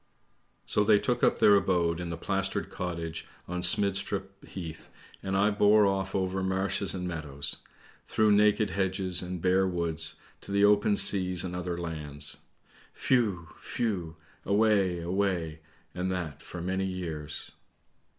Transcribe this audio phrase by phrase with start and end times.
[0.65, 4.89] "So they took up their abode in the plastered cottage on Smidstrup Heath,
[5.21, 7.57] and I bore off over marshes and meadows,
[8.07, 12.37] through naked hedges and bare woods, to the open seas and other lands.
[13.09, 13.49] Whew!
[13.75, 14.15] whew!
[14.43, 15.59] away, away!
[15.93, 17.51] and that for many years."